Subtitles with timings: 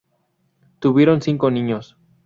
[0.79, 1.95] Tuvieron cinco niños.